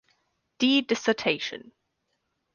[0.59, 1.73] D dissertation.